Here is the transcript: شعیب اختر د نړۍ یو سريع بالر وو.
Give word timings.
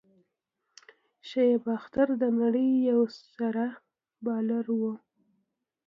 شعیب 1.27 1.63
اختر 1.77 2.07
د 2.21 2.23
نړۍ 2.39 2.69
یو 2.89 3.01
سريع 3.35 3.73
بالر 4.23 4.65
وو. 4.79 4.93